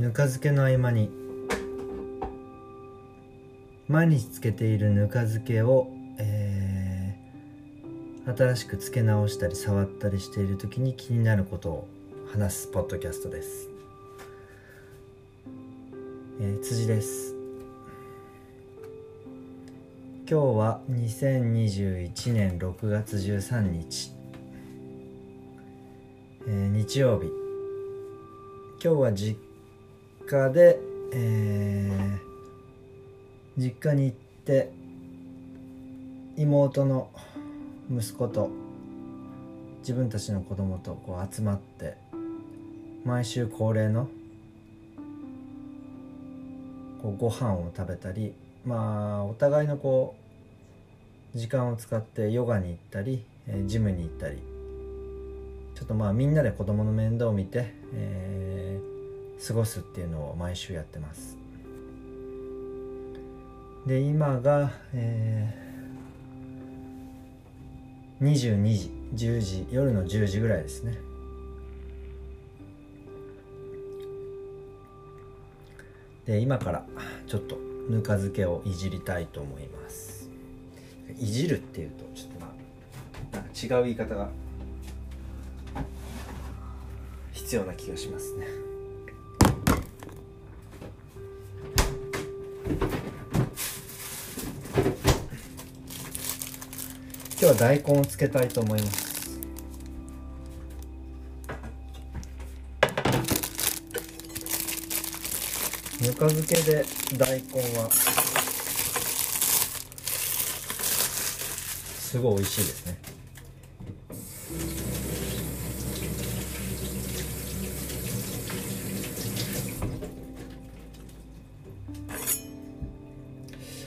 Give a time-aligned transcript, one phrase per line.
[0.00, 1.10] ぬか漬けの合間に
[3.86, 11.88] 毎日つけているぬか漬けを、えー、新しくつけ直したり触ったりしている時に気になることを
[12.32, 13.68] 話すポッドキャストです、
[16.40, 17.34] えー、辻です。
[20.30, 24.12] 今日は2021年6月13日、
[26.46, 27.26] えー、日曜日。
[28.82, 29.49] 今日は実
[30.30, 30.78] 家で、
[31.12, 34.70] えー、実家に行って
[36.36, 37.10] 妹の
[37.90, 38.50] 息子と
[39.80, 41.96] 自分たちの子供とこう集まって
[43.04, 44.08] 毎週恒例の
[47.02, 50.14] こうご飯を食べたりまあお互いのこ
[51.34, 54.42] う時間を使ってヨガに行ったり、えジムに行ったり。
[55.76, 58.69] ちょっとまあみんなで子供の面倒を見て、えー、
[59.46, 61.38] 過ごすっていうのを毎週やってます。
[63.86, 68.76] で今が、えー、22
[69.12, 70.98] 時10時夜の10時ぐらいですね。
[76.26, 76.84] で今から
[77.26, 77.56] ちょっと
[77.88, 80.30] ぬか漬けをいじりたいと思います。
[81.18, 82.52] いじるっていうとちょっとま
[83.34, 84.28] あ違う言い方が
[87.32, 88.46] 必要な気がしますね。
[97.50, 99.10] は大根をつけたいと思います。
[106.00, 106.84] ぬか漬けで
[107.18, 107.90] 大根は
[111.98, 112.98] すごい美味しいですね。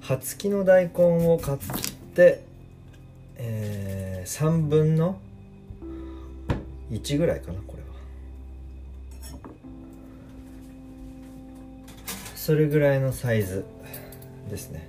[0.00, 1.58] 葉付きの大根を買っ
[2.14, 2.47] て、
[4.28, 5.18] 3分の
[6.90, 7.88] 1ぐらいかなこれは。
[12.36, 13.64] それぐらいのサイズ
[14.50, 14.86] ですね。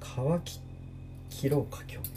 [0.00, 0.06] 皮
[0.44, 0.60] き
[1.28, 2.10] 切ろうか今日。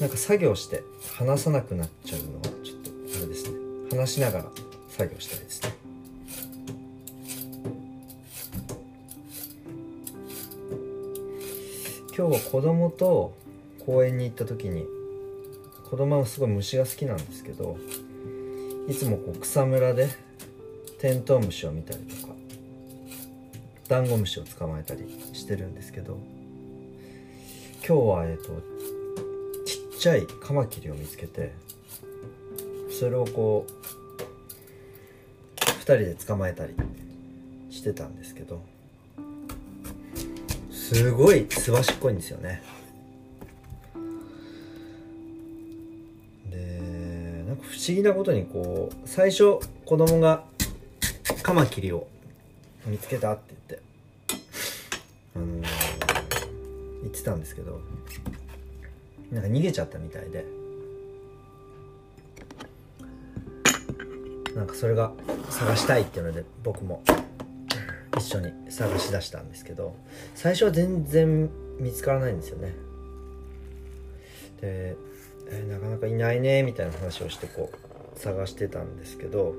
[0.00, 0.82] なんか作業して
[1.16, 3.56] 離さなくなっちゃうのはちょっとあれですね。
[3.90, 4.44] 話しながら
[4.90, 5.53] 作業したいです。
[12.16, 13.34] 今日は子供と
[13.84, 14.86] 公園に行った時に
[15.90, 17.76] 子供はすごい虫が好きなんですけど
[18.88, 20.08] いつもこう草むらで
[21.00, 22.32] テントウムシを見たりとか
[23.88, 26.16] ダンゴムシを捕まえたりしてるんですけど
[27.84, 28.44] 今日はえっ、と
[29.66, 31.52] ちっちゃいカマキリを見つけて
[32.90, 36.74] それをこう2人で捕まえたり
[37.70, 38.62] してたんですけど
[40.84, 42.62] すごいすばしっこいんですよね。
[46.50, 50.44] でなんか不思議なことにこう最初子供が
[51.42, 52.06] カマキリを
[52.84, 53.86] 見つけたって言って
[55.34, 55.62] あのー、
[57.04, 57.80] 言ってたんですけど
[59.32, 60.44] なんか逃げちゃったみたいで
[64.54, 65.12] なんかそれが
[65.48, 67.02] 探したいっていうので僕も
[68.16, 69.96] 一緒に探し出したんですけど
[70.34, 72.74] 最初は全然見つからないんですよね。
[74.60, 74.96] で、
[75.50, 79.54] えー、なかなかいないねみたいな話をしてこう探してたんですけど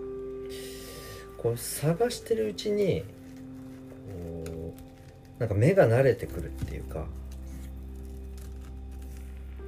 [1.38, 3.04] こう探してるうちに
[4.52, 4.74] こ
[5.38, 7.06] うなんか目が慣れてくるっていうか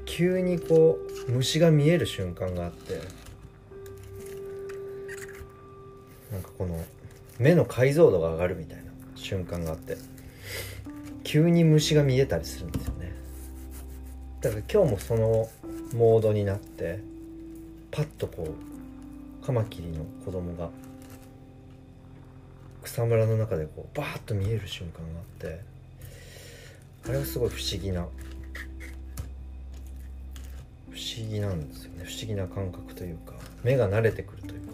[0.06, 0.98] 急にこ
[1.28, 3.02] う虫が見える瞬間があって
[6.32, 6.84] なんかこの
[7.40, 8.84] 目の解像度が上がるみたいな
[9.16, 9.98] 瞬間があって
[11.24, 13.12] 急に虫が見えたりするんですよね。
[14.42, 15.50] だから今日もその
[15.94, 17.00] モードになって
[17.92, 18.56] パッとこ
[19.42, 20.70] うカマキリの子供が
[22.84, 25.62] 草むらの中でこうバーッと見える瞬間があって
[27.10, 28.08] あれはすごい不思議な
[30.92, 32.06] 不思議なんですよね。
[32.06, 33.34] 不思議な感覚というか
[33.64, 34.67] 目が慣れてくるという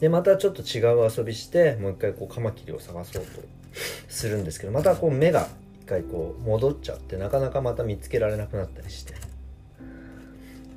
[0.00, 3.40] でまたちょっと違う遊びしてもう一回こうカマキリを探そうと
[4.08, 5.48] するんですけどまたこう目が
[5.82, 9.14] 一回こう戻っちゃってなかなかまた見つけられなくなったりして。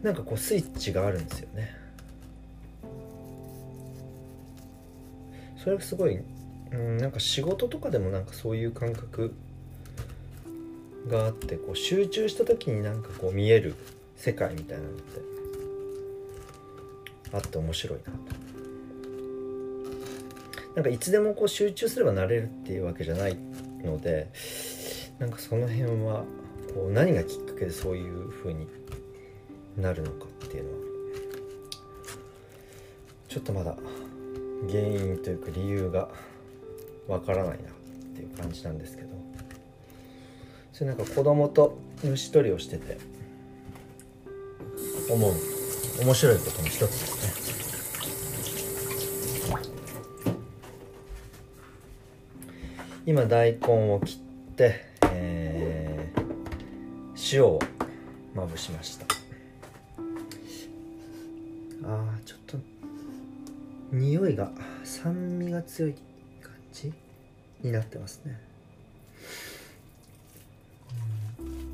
[0.02, 1.76] なんかこうスイッチがあるんですよね。
[5.58, 6.18] それがすごい、
[6.72, 9.34] うん、なんか仕事とかでもなんかそういう感覚
[11.10, 13.76] があってこう集中した時になんかこう見える
[14.16, 15.22] 世界みたいなのって
[17.34, 18.49] あって面白いなと。
[20.76, 23.38] なんかいつでもこう集中すればなれるっていうわけじゃない
[23.84, 24.30] ので
[25.18, 26.24] なんかその辺は
[26.74, 28.68] こう何がきっかけでそういう風に
[29.78, 30.78] なるのかっていうのは
[33.28, 33.76] ちょっとまだ
[34.68, 36.10] 原因というか理由が
[37.08, 37.58] わからないなっ
[38.16, 39.10] ていう感じなんですけど。
[40.80, 42.98] それなんか子供と虫取りをしてて
[45.10, 45.34] 思う。
[46.02, 47.49] 面白いことの一つですね。
[53.10, 54.18] 今大根を切っ
[54.56, 56.20] て、えー
[57.34, 57.60] 塩を
[58.36, 59.08] まぶしました。
[61.84, 62.58] あーちょっと
[63.92, 64.52] 匂いが
[64.84, 65.96] 酸味が強い
[66.40, 66.94] 感じ
[67.64, 68.40] になってますね。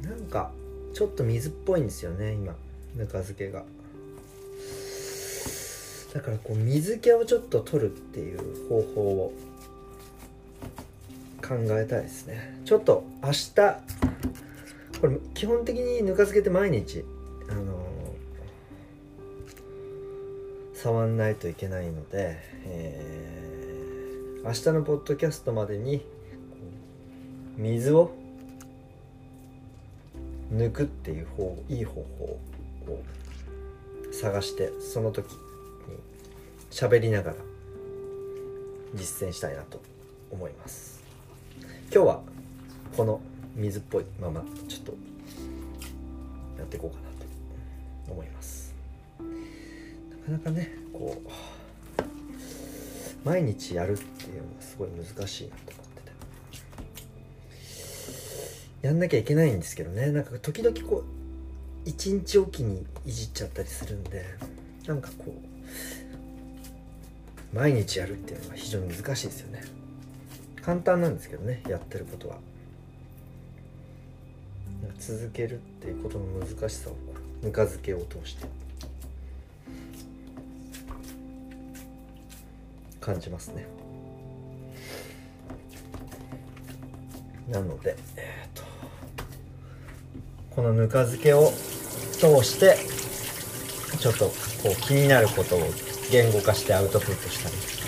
[0.03, 0.51] なんか
[0.93, 2.55] ちょっと水っぽいんですよね今
[2.95, 3.65] ぬか漬けが。
[6.13, 9.33] だからこう水気をちょっと取るっていう方法を
[11.47, 12.59] 考えたいですね。
[12.65, 13.53] ちょっと明日
[15.00, 17.06] これ基本的にぬか漬けて毎日
[17.50, 17.86] あのー
[20.74, 26.06] 触んないといけないので、えー明日のポッドキャストまでに
[27.57, 28.12] 水を
[30.53, 32.39] 抜くっていう方いい方法を
[34.12, 35.39] 探してその時に
[36.69, 37.38] 喋りながら
[38.94, 39.81] 実践したいなと
[40.31, 40.94] 思います。
[41.93, 42.21] 今日は
[42.95, 43.21] この
[43.55, 44.93] 水っぽいままちょっと
[46.57, 47.09] やっていこうかな
[48.05, 48.75] と思います。
[50.27, 51.29] なかなかねこう
[53.23, 56.01] 毎日やるっていうのはすごい難しいなと思って
[58.81, 58.87] て。
[58.87, 60.11] やんなきゃいけないんですけどね。
[60.11, 61.03] なんか時々こう
[61.89, 64.25] 一日おきにいじっちゃったりするんで
[64.85, 65.31] なんかこう
[67.55, 69.75] 毎日やるっていうのは非常に難しいですよね。
[70.65, 72.38] 簡単なんですけどねやってることは。
[74.97, 76.95] 続けるっていうことの難しさを
[77.44, 78.47] ぬか漬けを通して。
[83.00, 83.67] 感じますね。
[87.47, 88.63] なので、えー、と
[90.50, 91.51] このぬか漬けを
[92.13, 92.77] 通して
[94.00, 94.31] ちょっとこ
[94.75, 95.59] う気になることを
[96.11, 97.84] 言語化してアウトプットしたり。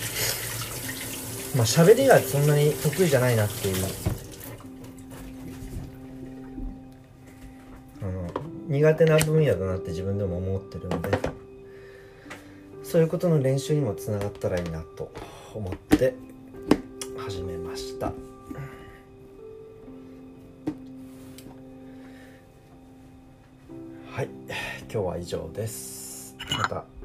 [1.58, 3.86] まあ喋りがそんなに得意じゃないなっていう。
[8.02, 8.30] あの
[8.68, 11.10] 苦手な分野だなって自分でも思ってるので
[12.84, 15.12] そういうことの練習にもつながったらいいなと
[15.56, 16.14] 思って
[17.18, 18.14] 始めました。
[24.12, 24.30] はい。
[24.90, 26.36] 今日は以上です。
[26.58, 26.97] また。